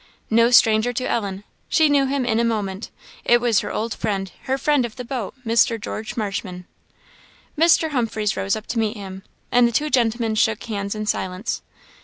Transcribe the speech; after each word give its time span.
No 0.31 0.49
stranger 0.49 0.93
to 0.93 1.07
Ellen! 1.07 1.43
she 1.69 1.87
knew 1.87 2.07
him 2.07 2.25
in 2.25 2.39
a 2.39 2.43
moment 2.43 2.89
it 3.23 3.39
was 3.39 3.59
her 3.59 3.71
old 3.71 3.93
friend, 3.93 4.31
her 4.45 4.57
friend 4.57 4.83
of 4.83 4.95
the 4.95 5.05
boat 5.05 5.35
Mr. 5.45 5.79
George 5.79 6.17
Marshman. 6.17 6.65
Mr. 7.55 7.91
Humphreys 7.91 8.35
rose 8.35 8.55
up 8.55 8.65
to 8.65 8.79
meet 8.79 8.97
him, 8.97 9.21
and 9.51 9.67
the 9.67 9.71
two 9.71 9.91
gentlemen 9.91 10.33
shook 10.33 10.63
hands 10.63 10.95
in 10.95 11.05
silence. 11.05 11.61